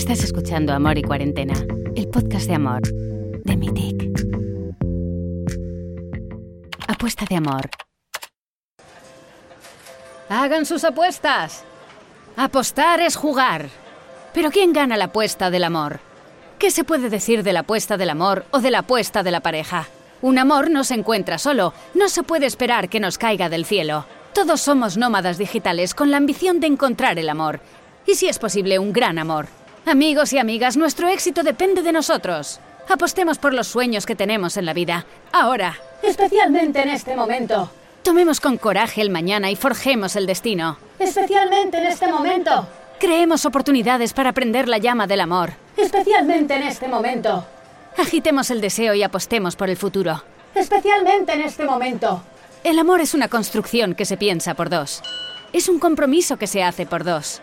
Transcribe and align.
Estás 0.00 0.24
escuchando 0.24 0.72
Amor 0.72 0.96
y 0.96 1.02
Cuarentena, 1.02 1.52
el 1.94 2.08
podcast 2.08 2.46
de 2.46 2.54
amor 2.54 2.80
de 3.44 3.54
Mitic. 3.54 4.10
Apuesta 6.88 7.26
de 7.28 7.36
amor. 7.36 7.68
Hagan 10.30 10.64
sus 10.64 10.84
apuestas. 10.84 11.64
Apostar 12.34 13.00
es 13.02 13.14
jugar. 13.14 13.68
Pero 14.32 14.50
¿quién 14.50 14.72
gana 14.72 14.96
la 14.96 15.04
apuesta 15.04 15.50
del 15.50 15.64
amor? 15.64 16.00
¿Qué 16.58 16.70
se 16.70 16.82
puede 16.82 17.10
decir 17.10 17.42
de 17.42 17.52
la 17.52 17.60
apuesta 17.60 17.98
del 17.98 18.08
amor 18.08 18.46
o 18.52 18.60
de 18.60 18.70
la 18.70 18.78
apuesta 18.78 19.22
de 19.22 19.32
la 19.32 19.40
pareja? 19.40 19.86
Un 20.22 20.38
amor 20.38 20.70
no 20.70 20.82
se 20.82 20.94
encuentra 20.94 21.36
solo, 21.36 21.74
no 21.92 22.08
se 22.08 22.22
puede 22.22 22.46
esperar 22.46 22.88
que 22.88 23.00
nos 23.00 23.18
caiga 23.18 23.50
del 23.50 23.66
cielo. 23.66 24.06
Todos 24.32 24.62
somos 24.62 24.96
nómadas 24.96 25.36
digitales 25.36 25.94
con 25.94 26.10
la 26.10 26.16
ambición 26.16 26.58
de 26.58 26.68
encontrar 26.68 27.18
el 27.18 27.28
amor. 27.28 27.60
Y 28.06 28.14
si 28.14 28.28
es 28.28 28.38
posible, 28.38 28.78
un 28.78 28.94
gran 28.94 29.18
amor. 29.18 29.59
Amigos 29.90 30.32
y 30.32 30.38
amigas, 30.38 30.76
nuestro 30.76 31.08
éxito 31.08 31.42
depende 31.42 31.82
de 31.82 31.90
nosotros. 31.90 32.60
Apostemos 32.88 33.38
por 33.38 33.52
los 33.52 33.66
sueños 33.66 34.06
que 34.06 34.14
tenemos 34.14 34.56
en 34.56 34.64
la 34.64 34.72
vida, 34.72 35.04
ahora. 35.32 35.78
Especialmente 36.00 36.80
en 36.80 36.90
este 36.90 37.16
momento. 37.16 37.68
Tomemos 38.04 38.38
con 38.38 38.56
coraje 38.56 39.02
el 39.02 39.10
mañana 39.10 39.50
y 39.50 39.56
forjemos 39.56 40.14
el 40.14 40.26
destino. 40.26 40.78
Especialmente 41.00 41.78
en 41.78 41.86
este 41.88 42.06
momento. 42.06 42.68
Creemos 43.00 43.44
oportunidades 43.44 44.12
para 44.12 44.32
prender 44.32 44.68
la 44.68 44.78
llama 44.78 45.08
del 45.08 45.22
amor. 45.22 45.54
Especialmente 45.76 46.54
en 46.54 46.62
este 46.62 46.86
momento. 46.86 47.44
Agitemos 47.98 48.52
el 48.52 48.60
deseo 48.60 48.94
y 48.94 49.02
apostemos 49.02 49.56
por 49.56 49.70
el 49.70 49.76
futuro. 49.76 50.22
Especialmente 50.54 51.32
en 51.32 51.42
este 51.42 51.64
momento. 51.64 52.22
El 52.62 52.78
amor 52.78 53.00
es 53.00 53.12
una 53.12 53.26
construcción 53.26 53.96
que 53.96 54.04
se 54.04 54.16
piensa 54.16 54.54
por 54.54 54.70
dos. 54.70 55.02
Es 55.52 55.68
un 55.68 55.80
compromiso 55.80 56.36
que 56.36 56.46
se 56.46 56.62
hace 56.62 56.86
por 56.86 57.02
dos. 57.02 57.42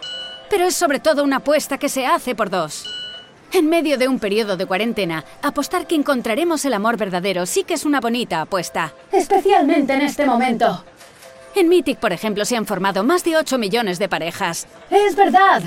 Pero 0.50 0.66
es 0.66 0.76
sobre 0.76 1.00
todo 1.00 1.24
una 1.24 1.38
apuesta 1.38 1.78
que 1.78 1.90
se 1.90 2.06
hace 2.06 2.36
por 2.36 2.50
dos. 2.50 2.86
En 3.54 3.70
medio 3.70 3.98
de 3.98 4.08
un 4.08 4.20
periodo 4.20 4.58
de 4.58 4.66
cuarentena, 4.66 5.24
apostar 5.42 5.88
que 5.88 5.96
encontraremos 5.96 6.66
el 6.66 6.74
amor 6.74 6.98
verdadero 6.98 7.46
sí 7.46 7.64
que 7.64 7.76
es 7.76 7.86
una 7.86 8.02
bonita 8.02 8.42
apuesta. 8.42 8.94
Especialmente 9.12 9.94
en 9.94 10.02
este 10.02 10.26
momento. 10.26 10.84
En 11.56 11.70
Mythic, 11.70 11.98
por 11.98 12.14
ejemplo, 12.14 12.46
se 12.46 12.58
han 12.58 12.66
formado 12.66 13.04
más 13.04 13.24
de 13.24 13.38
8 13.38 13.58
millones 13.58 14.00
de 14.00 14.10
parejas. 14.10 14.68
Es 14.92 15.16
verdad. 15.16 15.64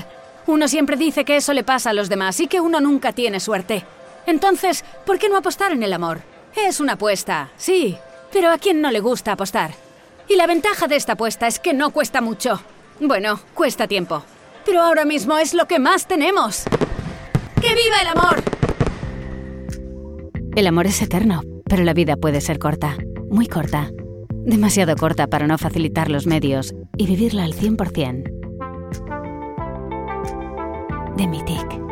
Uno 0.47 0.67
siempre 0.67 0.95
dice 0.95 1.25
que 1.25 1.37
eso 1.37 1.53
le 1.53 1.63
pasa 1.63 1.89
a 1.89 1.93
los 1.93 2.07
demás 2.07 2.39
y 2.39 2.47
que 2.47 2.61
uno 2.61 2.79
nunca 2.79 3.13
tiene 3.13 3.39
suerte. 3.39 3.83
Entonces, 4.25 4.85
¿por 5.05 5.19
qué 5.19 5.27
no 5.27 5.37
apostar 5.37 5.71
en 5.71 5.83
el 5.83 5.93
amor? 5.93 6.21
Es 6.55 6.79
una 6.79 6.93
apuesta, 6.93 7.49
sí, 7.57 7.97
pero 8.31 8.51
¿a 8.51 8.57
quién 8.57 8.81
no 8.81 8.91
le 8.91 8.99
gusta 8.99 9.33
apostar? 9.33 9.71
Y 10.27 10.35
la 10.35 10.47
ventaja 10.47 10.87
de 10.87 10.95
esta 10.95 11.13
apuesta 11.13 11.47
es 11.47 11.59
que 11.59 11.73
no 11.73 11.91
cuesta 11.91 12.21
mucho. 12.21 12.61
Bueno, 12.99 13.39
cuesta 13.53 13.87
tiempo. 13.87 14.23
Pero 14.65 14.81
ahora 14.81 15.05
mismo 15.05 15.37
es 15.37 15.53
lo 15.53 15.67
que 15.67 15.79
más 15.79 16.07
tenemos. 16.07 16.63
¡Que 17.61 17.69
viva 17.69 18.01
el 18.01 18.07
amor! 18.07 18.43
El 20.55 20.67
amor 20.67 20.87
es 20.87 21.01
eterno, 21.01 21.41
pero 21.65 21.83
la 21.83 21.93
vida 21.93 22.17
puede 22.17 22.41
ser 22.41 22.59
corta, 22.59 22.97
muy 23.29 23.47
corta. 23.47 23.89
Demasiado 24.29 24.95
corta 24.95 25.27
para 25.27 25.47
no 25.47 25.57
facilitar 25.57 26.09
los 26.09 26.27
medios 26.27 26.73
y 26.97 27.05
vivirla 27.05 27.43
al 27.43 27.53
100%. 27.53 28.23
De 31.15 31.27
Mitic. 31.27 31.90